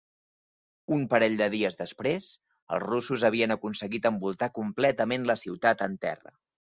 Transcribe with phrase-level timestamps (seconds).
[0.95, 2.29] Un parell de dies després,
[2.77, 6.35] els russos havien aconseguit envoltar completament la ciutat en terra.